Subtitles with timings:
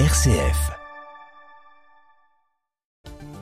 [0.00, 0.72] RCF.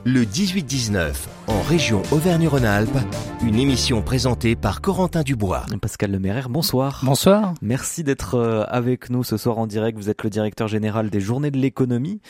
[0.05, 1.13] Le 18-19,
[1.47, 2.95] en région Auvergne-Rhône-Alpes,
[3.43, 5.65] une émission présentée par Corentin Dubois.
[5.81, 7.01] Pascal Lemairer, bonsoir.
[7.03, 7.55] Bonsoir.
[7.63, 9.97] Merci d'être euh, avec nous ce soir en direct.
[9.97, 12.21] Vous êtes le directeur général des Journées de l'économie,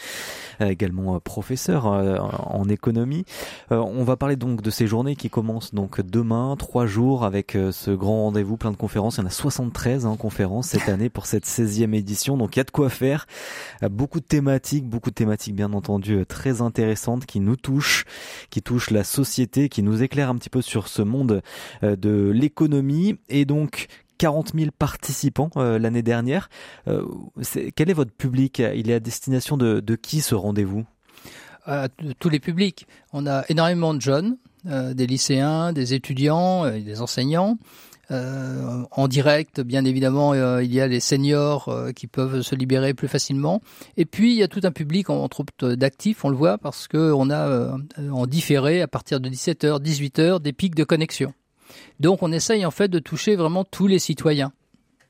[0.59, 3.25] également euh, professeur en économie.
[3.69, 7.91] On va parler donc de ces journées qui commencent donc demain, trois jours avec ce
[7.91, 9.17] grand rendez-vous, plein de conférences.
[9.17, 12.37] Il y en a 73 hein, conférences cette année pour cette 16e édition.
[12.37, 13.25] Donc il y a de quoi faire.
[13.89, 18.05] Beaucoup de thématiques, beaucoup de thématiques bien entendu très intéressantes qui nous touche,
[18.49, 21.41] qui touche la société, qui nous éclaire un petit peu sur ce monde
[21.83, 23.17] euh, de l'économie.
[23.29, 23.87] Et donc,
[24.23, 26.49] 40 000 participants euh, l'année dernière.
[26.87, 27.05] Euh,
[27.75, 28.59] quel est votre public?
[28.59, 30.85] Il est à destination de, qui ce rendez-vous?
[32.19, 32.87] Tous les publics.
[33.13, 37.57] On a énormément de jeunes, des lycéens, des étudiants, des enseignants.
[38.11, 42.53] Euh, en direct, bien évidemment, euh, il y a les seniors euh, qui peuvent se
[42.53, 43.61] libérer plus facilement.
[43.97, 46.87] Et puis, il y a tout un public, entre autres, d'actifs, on le voit, parce
[46.87, 47.77] qu'on a
[48.11, 51.33] en différé, à partir de 17h, 18h, des pics de connexion.
[51.99, 54.51] Donc, on essaye en fait de toucher vraiment tous les citoyens.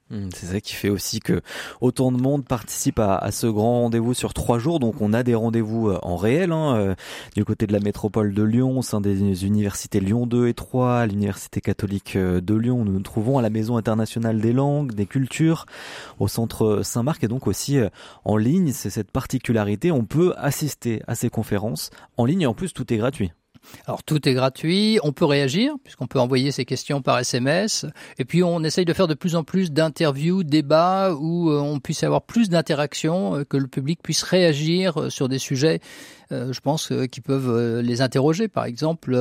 [0.09, 1.42] Hmm, c'est ça qui fait aussi que
[1.80, 4.80] autant de monde participe à, ce grand rendez-vous sur trois jours.
[4.80, 6.95] Donc on a des rendez-vous euh, en réel hein, euh,
[7.36, 11.00] du côté de la métropole de Lyon, au sein des universités Lyon 2 et 3,
[11.00, 12.84] à l'université catholique euh, de Lyon.
[12.84, 15.66] Nous nous trouvons à la Maison internationale des langues, des cultures,
[16.20, 17.80] au centre Saint-Marc et donc aussi
[18.26, 18.72] en ligne.
[18.72, 19.92] C'est cette particularité.
[19.92, 23.32] On peut assister à ces conférences en ligne et en plus tout est gratuit.
[23.86, 27.86] Alors tout est gratuit, on peut réagir puisqu'on peut envoyer ses questions par SMS
[28.17, 31.80] et puis on essaye de faire de plus en plus d'interviews, débats où euh, on
[31.80, 35.80] puisse avoir plus d'interactions, euh, que le public puisse réagir euh, sur des sujets,
[36.31, 38.47] je pense, qui peuvent les interroger.
[38.47, 39.16] Par exemple,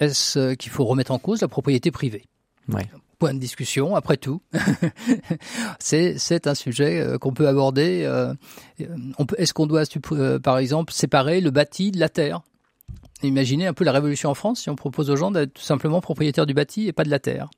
[0.00, 2.24] est-ce qu'il faut remettre en cause la propriété privée?
[3.20, 4.42] Point de discussion, après tout.
[5.78, 8.02] c'est un sujet qu'on peut aborder.
[8.80, 9.84] Est-ce qu'on doit,
[10.42, 12.40] par exemple, séparer le bâti de la terre?
[13.22, 16.00] Imaginez un peu la révolution en France si on propose aux gens d'être tout simplement
[16.00, 17.48] propriétaires du bâti et pas de la terre.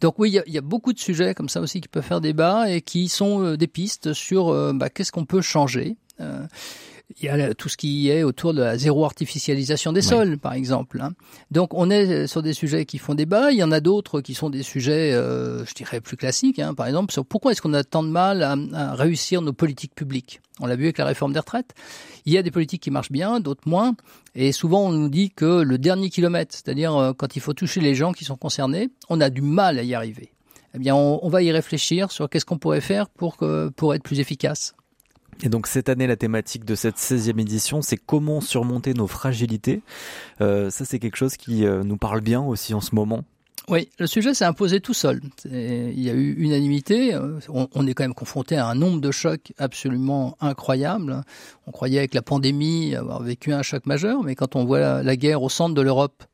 [0.00, 2.70] Donc oui, il y, a beaucoup de sujets comme ça aussi qui peuvent faire débat
[2.70, 5.96] et qui sont euh, des pistes sur euh, bah, qu'est-ce qu'on peut changer.
[6.20, 6.44] Euh,
[7.20, 10.54] il y a tout ce qui est autour de la zéro artificialisation des sols, par
[10.54, 11.00] exemple.
[11.00, 11.12] Hein.
[11.50, 13.50] Donc on est sur des sujets qui font débat.
[13.52, 16.58] Il y en a d'autres qui sont des sujets, euh, je dirais, plus classiques.
[16.58, 16.74] Hein.
[16.74, 20.40] Par exemple, sur pourquoi est-ce qu'on a tant de mal à, réussir nos politiques publiques?
[20.60, 21.74] On l'a vu avec la réforme des retraites.
[22.24, 23.94] Il y a des politiques qui marchent bien, d'autres moins.
[24.34, 27.80] Et souvent, on nous dit que le dernier kilomètre, c'est-à-dire euh, quand il faut toucher
[27.80, 30.32] les gens qui sont concernés, on a du mal à y arriver.
[30.74, 33.94] Eh bien, on, on va y réfléchir sur qu'est-ce qu'on pourrait faire pour, que, pour
[33.94, 34.74] être plus efficace.
[35.42, 39.82] Et donc cette année, la thématique de cette 16e édition, c'est comment surmonter nos fragilités.
[40.40, 43.24] Euh, ça, c'est quelque chose qui euh, nous parle bien aussi en ce moment.
[43.68, 45.20] Oui, le sujet s'est imposé tout seul.
[45.44, 47.14] Il y a eu unanimité.
[47.14, 51.22] Euh, on, est quand même confronté à un nombre de chocs absolument incroyable.
[51.66, 55.16] On croyait avec la pandémie avoir vécu un choc majeur, mais quand on voit la
[55.16, 56.24] guerre au centre de l'Europe,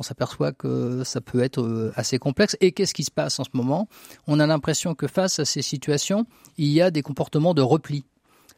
[0.00, 2.56] on s'aperçoit que ça peut être assez complexe.
[2.60, 3.88] Et qu'est-ce qui se passe en ce moment?
[4.26, 6.26] On a l'impression que face à ces situations,
[6.58, 8.04] il y a des comportements de repli.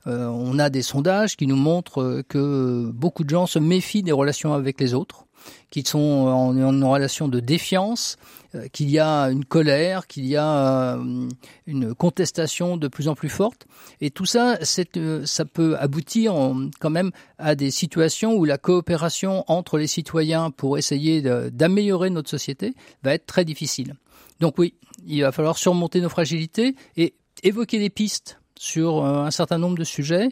[0.07, 4.13] Euh, on a des sondages qui nous montrent que beaucoup de gens se méfient des
[4.13, 5.27] relations avec les autres,
[5.71, 8.17] qu'ils sont en, en, relation de défiance,
[8.55, 11.29] euh, qu'il y a une colère, qu'il y a euh,
[11.67, 13.67] une contestation de plus en plus forte.
[14.03, 16.35] Et tout ça, ça peut aboutir
[16.81, 22.29] quand même à des situations où la coopération entre les citoyens pour essayer d'améliorer notre
[22.29, 23.95] société va être très difficile.
[24.41, 24.75] Donc oui,
[25.07, 29.79] il va falloir surmonter nos fragilités et évoquer des pistes sur euh, un certain nombre
[29.79, 30.29] de sujets,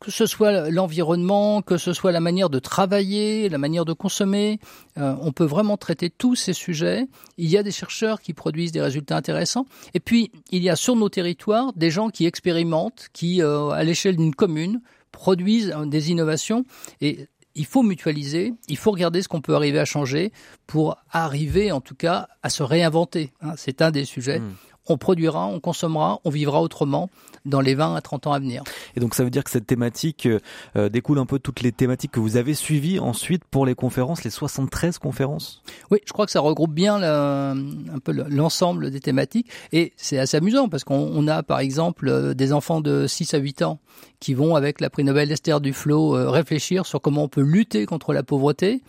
[0.00, 4.60] que ce soit l'environnement, que ce soit la manière de travailler, la manière de consommer.
[4.96, 7.06] Euh, on peut vraiment traiter tous ces sujets.
[7.36, 9.66] Il y a des chercheurs qui produisent des résultats intéressants.
[9.94, 13.82] Et puis, il y a sur nos territoires des gens qui expérimentent, qui, euh, à
[13.82, 14.80] l'échelle d'une commune,
[15.10, 16.64] produisent des innovations.
[17.00, 17.26] Et
[17.56, 20.32] il faut mutualiser, il faut regarder ce qu'on peut arriver à changer
[20.68, 23.32] pour arriver en tout cas à se réinventer.
[23.40, 23.54] Hein.
[23.56, 24.38] C'est un des sujets.
[24.38, 24.54] Mmh
[24.88, 27.10] on produira, on consommera, on vivra autrement
[27.44, 28.62] dans les 20 à 30 ans à venir.
[28.96, 30.40] Et donc ça veut dire que cette thématique euh,
[30.76, 33.74] euh, découle un peu de toutes les thématiques que vous avez suivies ensuite pour les
[33.74, 35.62] conférences, les 73 conférences?
[35.90, 40.36] Oui, je crois que ça regroupe bien un peu l'ensemble des thématiques et c'est assez
[40.36, 43.78] amusant parce qu'on a par exemple euh, des enfants de 6 à 8 ans
[44.20, 48.12] qui vont avec la prix Nobel Esther Duflo réfléchir sur comment on peut lutter contre
[48.12, 48.82] la pauvreté.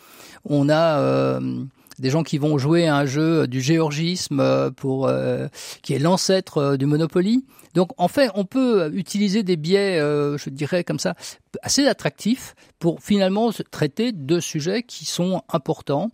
[0.46, 1.40] On a
[2.01, 5.48] des gens qui vont jouer à un jeu du géorgisme euh, pour euh,
[5.81, 7.46] qui est l'ancêtre euh, du Monopoly.
[7.75, 11.13] Donc en fait, on peut utiliser des biais, je dirais comme ça,
[11.62, 16.10] assez attractifs pour finalement traiter de sujets qui sont importants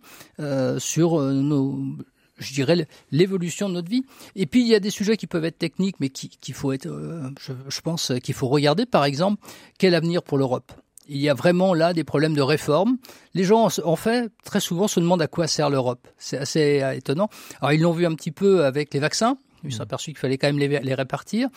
[0.78, 1.96] sur nos
[2.38, 4.04] je dirais, l'évolution de notre vie.
[4.34, 6.86] Et puis, il y a des sujets qui peuvent être techniques, mais qu'il faut être,
[6.86, 8.86] euh, je, je pense qu'il faut regarder.
[8.86, 9.42] Par exemple,
[9.78, 10.72] quel avenir pour l'Europe?
[11.08, 12.98] Il y a vraiment là des problèmes de réforme.
[13.34, 16.06] Les gens, en fait, très souvent se demandent à quoi sert l'Europe.
[16.18, 17.28] C'est assez euh, étonnant.
[17.60, 19.36] Alors, ils l'ont vu un petit peu avec les vaccins.
[19.64, 21.48] Ils se sont aperçus qu'il fallait quand même les, répartir.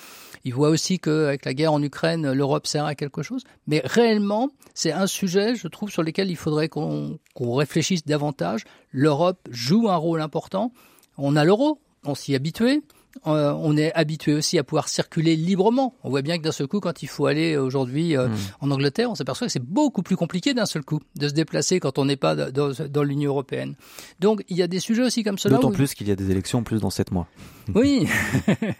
[0.43, 3.43] Ils voient aussi qu'avec la guerre en Ukraine, l'Europe sert à quelque chose.
[3.67, 8.63] Mais réellement, c'est un sujet, je trouve, sur lequel il faudrait qu'on réfléchisse davantage.
[8.91, 10.71] L'Europe joue un rôle important.
[11.17, 12.35] On a l'euro, on s'y.
[12.35, 12.79] Euh,
[13.25, 15.95] on est habitué aussi à pouvoir circuler librement.
[16.03, 18.35] On voit bien que d'un seul coup, quand il faut aller aujourd'hui euh, hmm.
[18.61, 21.79] en Angleterre, on s'aperçoit que c'est beaucoup plus compliqué d'un seul coup de se déplacer
[21.79, 23.75] quand on n'est pas dans, l'Union européenne.
[24.19, 25.55] Donc il y a des sujets aussi comme cela.
[25.55, 27.27] D'autant plus qu'il y a des élections plus dans sept mois.
[27.75, 28.07] Oui.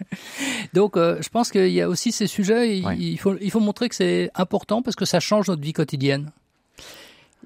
[0.74, 2.78] Donc euh, je pense qu'il y a aussi ces sujets.
[2.78, 6.32] Il, faut, il faut montrer que c'est important parce que ça change notre vie quotidienne.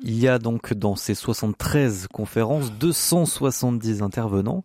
[0.01, 4.63] Il y a donc dans ces 73 conférences 270 intervenants.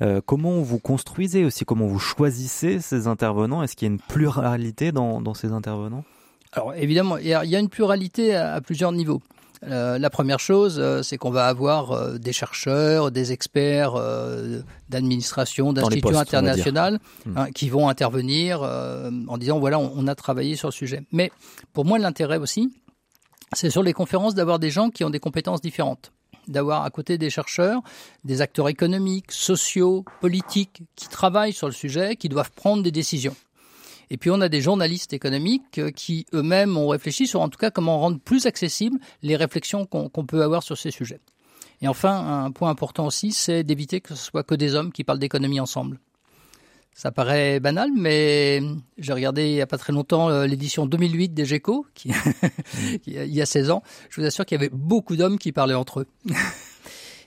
[0.00, 3.62] Euh, comment vous construisez aussi, comment vous choisissez ces intervenants?
[3.62, 6.04] Est-ce qu'il y a une pluralité dans, dans ces intervenants?
[6.52, 9.20] Alors évidemment, il y, a, une pluralité à, plusieurs niveaux.
[9.64, 13.94] Euh, la première chose, euh, c'est qu'on va avoir des chercheurs, des experts
[14.88, 17.36] d'administration, d'institutions internationales hmm.
[17.36, 21.02] hein, qui vont intervenir en disant voilà, on, a travaillé sur le sujet.
[21.10, 21.32] Mais
[21.72, 22.70] pour moi, l'intérêt aussi,
[23.52, 26.12] c'est sur les conférences d'avoir des gens qui ont des compétences différentes
[26.48, 27.82] d'avoir à côté des chercheurs,
[28.24, 33.36] des acteurs économiques, sociaux, politiques, qui travaillent sur le sujet, qui doivent prendre des décisions.
[34.10, 37.58] Et puis on a des journalistes économiques euh, qui eux-mêmes ont réfléchi sur en tout
[37.58, 41.20] cas comment rendre plus accessibles les réflexions qu'on peut avoir sur ces sujets.
[41.82, 45.04] Et enfin, un point important aussi, c'est d'éviter que ce soit que des hommes qui
[45.04, 46.00] parlent d'économie ensemble.
[46.98, 48.60] Ça paraît banal, mais
[48.98, 52.10] j'ai regardé il n'y a pas très longtemps euh, l'édition 2008 des GECO, qui,
[53.06, 53.84] il y a 16 ans.
[54.10, 56.06] Je vous assure qu'il y avait beaucoup d'hommes qui parlaient entre eux.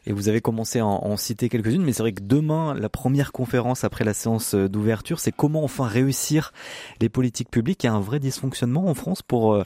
[0.05, 3.31] Et vous avez commencé à en, citer quelques-unes, mais c'est vrai que demain, la première
[3.31, 6.51] conférence après la séance euh, d'ouverture, c'est comment enfin réussir
[6.99, 7.85] les politiques publiques.
[7.85, 9.63] Il y a un vrai dysfonctionnement en France pour, euh,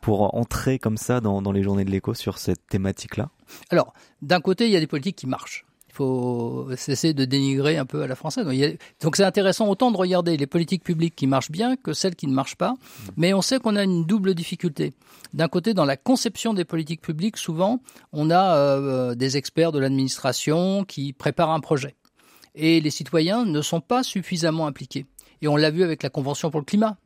[0.00, 3.30] pour entrer comme ça dans, dans les journées de l'écho sur cette thématique-là?
[3.70, 5.64] Alors, d'un côté, il y a des politiques qui marchent
[5.98, 8.46] faut cesser de dénigrer un peu à la française.
[9.00, 12.26] Donc c'est intéressant autant de regarder les politiques publiques qui marchent bien que celles qui
[12.26, 12.74] ne marchent pas.
[13.16, 14.94] Mais on sait qu'on a une double difficulté.
[15.34, 17.80] D'un côté, dans la conception des politiques publiques, souvent,
[18.12, 21.96] on a euh, des experts de l'administration qui préparent un projet.
[22.54, 25.06] Et les citoyens ne sont pas suffisamment impliqués.
[25.42, 26.96] Et on l'a vu avec la Convention pour le climat,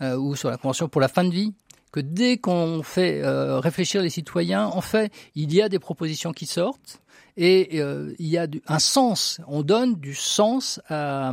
[0.00, 1.54] euh, ou sur la Convention pour la fin de vie,
[1.90, 6.32] que dès qu'on fait euh, réfléchir les citoyens, en fait, il y a des propositions
[6.32, 7.00] qui sortent,
[7.36, 11.32] et euh, il y a un sens, on donne du sens à,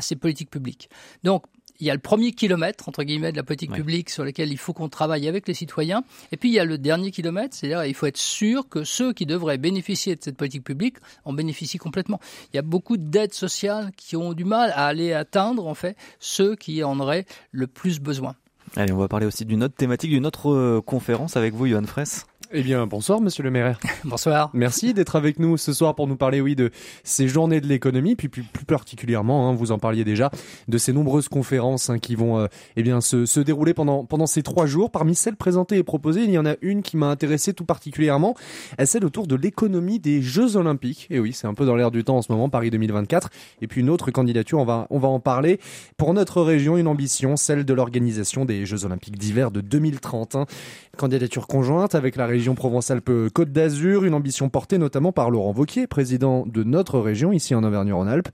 [0.00, 0.90] ces politiques publiques.
[1.22, 1.44] Donc,
[1.80, 4.58] il y a le premier kilomètre, entre guillemets, de la politique publique sur lequel il
[4.58, 6.04] faut qu'on travaille avec les citoyens.
[6.30, 9.12] Et puis, il y a le dernier kilomètre, c'est-à-dire il faut être sûr que ceux
[9.12, 12.20] qui devraient bénéficier de cette politique publique en bénéficient complètement.
[12.52, 15.96] Il y a beaucoup d'aides sociales qui ont du mal à aller atteindre, en fait,
[16.20, 18.36] ceux qui en auraient le plus besoin.
[18.76, 21.84] Allez, on va parler aussi d'une autre thématique, d'une autre euh, conférence avec vous, Johan
[21.84, 22.26] Fraisse.
[22.56, 23.80] Eh bien, bonsoir, monsieur le maire.
[24.04, 24.48] bonsoir.
[24.52, 26.70] Merci d'être avec nous ce soir pour nous parler, oui, de
[27.02, 30.30] ces journées de l'économie, puis plus, particulièrement, hein, vous en parliez déjà,
[30.68, 32.46] de ces nombreuses conférences hein, qui vont, euh,
[32.76, 34.92] eh bien, se, se, dérouler pendant pendant ces trois jours.
[34.92, 38.36] Parmi celles présentées et proposées, il y en a une qui m'a intéressé tout particulièrement,
[38.84, 41.08] celle autour de l'économie des Jeux Olympiques.
[41.10, 43.30] Et oui, c'est un peu dans l'air du temps en ce moment, Paris 2024.
[43.62, 45.58] Et puis une autre candidature, on va on va en parler.
[45.96, 50.36] Pour notre région, une ambition, celle de l'organisation des Jeux Olympiques d'hiver de 2030.
[50.36, 50.46] Hein.
[50.94, 56.46] Candidature conjointe avec la région Provence-Alpes-Côte d'Azur, une ambition portée notamment par Laurent Vauquier, président
[56.46, 58.28] de notre région ici en Auvergne-Rhône-Alpes.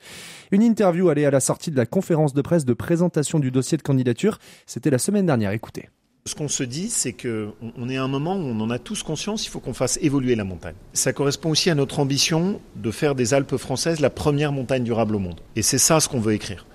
[0.51, 3.79] Une interview allée à la sortie de la conférence de presse de présentation du dossier
[3.79, 5.89] de candidature, c'était la semaine dernière, écoutez.
[6.27, 9.03] Ce qu'on se dit, c'est qu'on est à un moment où on en a tous
[9.03, 10.75] conscience, il faut qu'on fasse évoluer la montagne.
[10.93, 15.17] Ça correspond aussi à notre ambition de faire des Alpes françaises la première montagne durable
[15.17, 15.41] au monde.
[15.57, 16.67] Et c'est ça ce qu'on veut écrire.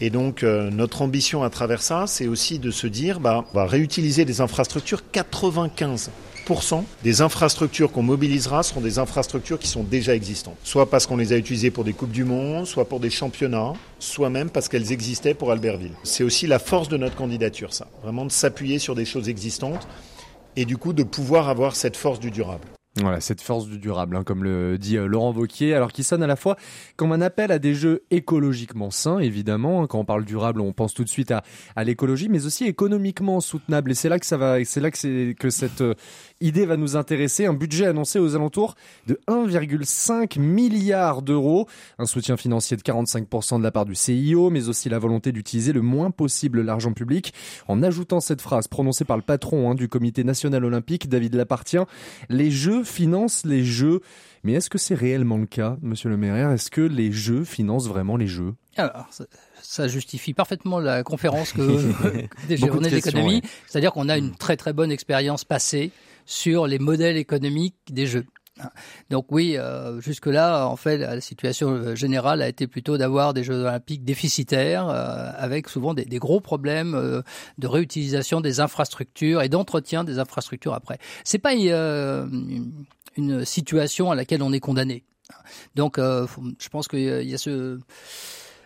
[0.00, 3.66] Et donc euh, notre ambition à travers ça, c'est aussi de se dire, bah, on
[3.66, 6.10] réutiliser des infrastructures 95%
[7.02, 10.56] des infrastructures qu'on mobilisera seront des infrastructures qui sont déjà existantes.
[10.62, 13.72] Soit parce qu'on les a utilisées pour des Coupes du Monde, soit pour des championnats,
[13.98, 15.92] soit même parce qu'elles existaient pour Albertville.
[16.02, 17.86] C'est aussi la force de notre candidature, ça.
[18.02, 19.88] Vraiment de s'appuyer sur des choses existantes
[20.56, 22.66] et du coup de pouvoir avoir cette force du durable.
[23.00, 26.22] Voilà, cette force du durable, hein, comme le dit euh, Laurent Vauquier, alors qui sonne
[26.22, 26.56] à la fois
[26.94, 29.82] comme un appel à des jeux écologiquement sains, évidemment.
[29.82, 29.86] Hein.
[29.88, 31.42] Quand on parle durable, on pense tout de suite à,
[31.82, 33.90] l'écologie, mais aussi économiquement soutenable.
[33.90, 35.94] Et c'est là que ça va, c'est là que cette euh,
[36.40, 37.46] idée va nous intéresser.
[37.46, 38.76] Un budget annoncé aux alentours
[39.08, 41.66] de 1,5 milliard d'euros,
[41.98, 45.72] un soutien financier de 45% de la part du CIO, mais aussi la volonté d'utiliser
[45.72, 47.34] le moins possible l'argent public.
[47.66, 51.86] En ajoutant cette phrase prononcée par le patron hein, du Comité national olympique, David Lapartien,
[52.28, 54.00] les Jeux financent les jeux.
[54.42, 56.50] Mais est-ce que c'est réellement le cas, monsieur le maire?
[56.50, 58.54] Est-ce que les jeux financent vraiment les jeux?
[58.76, 59.08] Alors,
[59.62, 61.80] ça, justifie parfaitement la conférence que
[62.48, 63.42] des journées d'économie.
[63.66, 65.90] C'est-à-dire qu'on a une très très bonne expérience passée
[66.26, 68.26] sur les modèles économiques des jeux.
[69.10, 73.42] Donc oui, euh, jusque-là, en fait, la situation euh, générale a été plutôt d'avoir des
[73.42, 77.22] Jeux olympiques déficitaires, euh, avec souvent des, gros problèmes
[77.58, 80.98] de réutilisation des infrastructures et d'entretien des infrastructures après.
[81.24, 82.84] C'est pas une,
[83.16, 85.04] une, situation à laquelle on est condamné.
[85.74, 87.78] Donc, je pense qu'il y a ce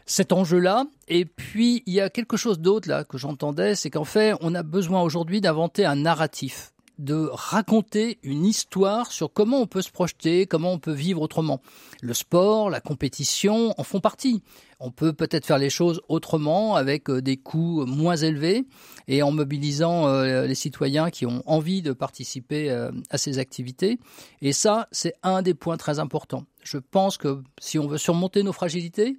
[0.05, 0.87] cet enjeu-là.
[1.09, 4.55] Et puis, il y a quelque chose d'autre là que j'entendais, c'est qu'en fait, on
[4.55, 9.91] a besoin aujourd'hui d'inventer un narratif de raconter une histoire sur comment on peut se
[9.91, 11.61] projeter, comment on peut vivre autrement.
[12.01, 14.43] Le sport, la compétition en font partie.
[14.81, 18.65] On peut peut-être faire les choses autrement avec euh, des coûts moins élevés
[19.09, 23.99] et en mobilisant euh, les citoyens qui ont envie de participer euh, à ces activités.
[24.41, 26.45] Et ça, c'est un des points très importants.
[26.63, 29.19] Je pense que si on veut surmonter nos fragilités,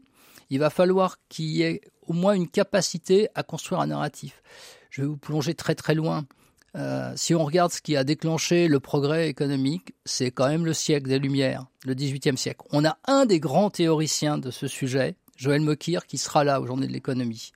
[0.49, 4.41] il va falloir qu'il y ait au moins une capacité à construire un narratif.
[4.89, 6.25] Je vais vous plonger très très loin.
[6.75, 10.73] Euh, si on regarde ce qui a déclenché le progrès économique, c'est quand même le
[10.73, 12.65] siècle des Lumières, le XVIIIe siècle.
[12.71, 16.67] On a un des grands théoriciens de ce sujet, Joël Mokyr, qui sera là aux
[16.67, 17.51] Journées de l'économie.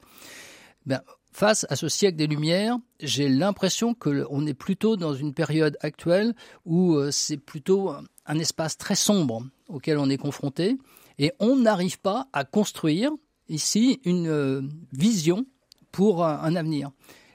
[0.85, 1.01] Ben,
[1.31, 6.33] face à ce siècle des Lumières, j'ai l'impression qu'on est plutôt dans une période actuelle
[6.65, 7.93] où euh, c'est plutôt
[8.25, 10.77] un espace très sombre auquel on est confronté,
[11.19, 13.11] et on n'arrive pas à construire
[13.49, 15.45] ici une euh, vision
[15.91, 16.91] pour un avenir.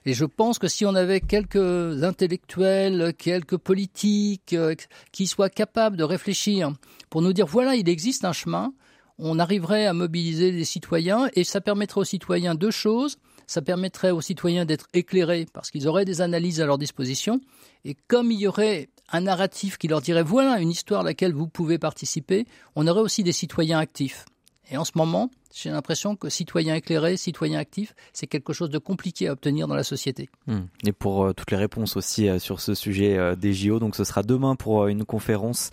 [0.09, 4.75] Et je pense que si on avait quelques intellectuels, quelques politiques euh,
[5.13, 6.73] qui soient capables de réfléchir
[7.11, 8.73] pour nous dire voilà, il existe un chemin,
[9.19, 13.19] on arriverait à mobiliser les citoyens et ça permettrait aux citoyens deux choses.
[13.47, 17.43] Ça permettrait aux citoyens d'être éclairés parce qu'ils auraient des analyses à leur disposition.
[17.85, 21.35] Et comme il y aurait un narratif qui leur dirait voilà une histoire à laquelle
[21.35, 22.47] vous pouvez participer,
[22.77, 24.25] on aurait aussi des citoyens actifs.
[24.71, 28.79] Et en ce moment, j'ai l'impression que citoyen éclairé, citoyen actif, c'est quelque chose de
[28.79, 30.29] compliqué à obtenir dans la société.
[30.47, 30.65] Hmm.
[30.87, 33.97] Et pour euh, toutes les réponses aussi euh, sur ce sujet euh, des JO, donc
[33.97, 35.71] ce sera demain pour une conférence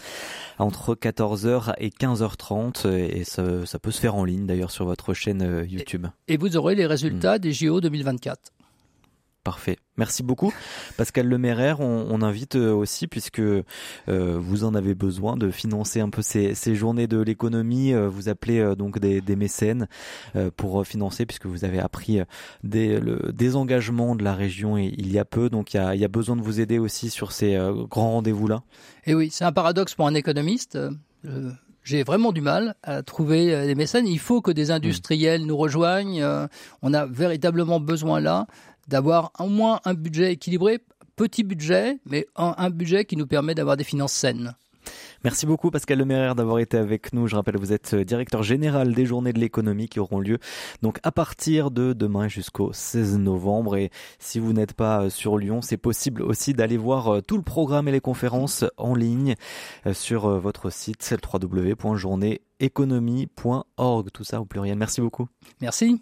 [0.60, 5.14] entre 14h et 15h30 et ça, ça peut se faire en ligne d'ailleurs sur votre
[5.14, 6.08] chaîne YouTube.
[6.28, 8.55] Et, vous aurez les résultats des JO 2024.
[9.46, 9.78] Parfait.
[9.98, 10.52] Merci beaucoup.
[10.98, 13.64] Pascal Leméraire, on, on invite euh, aussi, puisque euh,
[14.08, 18.28] vous en avez besoin de financer un peu ces, ces journées de l'économie, euh, vous
[18.28, 19.88] appelez donc des, des mécènes
[20.58, 22.22] pour financer, puisque vous avez appris
[22.64, 26.02] des, le désengagement de la région il y a peu, donc il y a, il
[26.02, 27.56] y a besoin de vous aider aussi sur ces
[27.88, 28.64] grands rendez-vous-là.
[29.06, 30.76] Et oui, c'est un paradoxe pour un économiste.
[31.84, 34.08] j'ai vraiment du mal à trouver des mécènes.
[34.08, 36.26] Il faut que des industriels nous rejoignent.
[36.82, 38.48] On a véritablement besoin là
[38.88, 40.80] d'avoir au moins un budget équilibré,
[41.16, 44.56] petit budget, mais un, budget qui nous permet d'avoir des finances saines.
[45.24, 47.26] Merci beaucoup Pascal Lemaire d'avoir été avec nous.
[47.26, 50.38] Je rappelle, vous êtes directeur général des journées de l'économie qui auront lieu
[50.84, 53.78] donc à partir de demain jusqu'au 16 novembre.
[53.78, 53.90] Et
[54.20, 57.88] si vous n'êtes pas sur Lyon, c'est possible aussi d'aller voir euh, tout le programme
[57.88, 59.34] et les conférences en ligne
[59.88, 64.12] euh, sur euh, votre site www.journéeconomie.org.
[64.14, 64.78] Tout ça au pluriel.
[64.78, 65.28] Merci beaucoup.
[65.60, 66.00] Merci.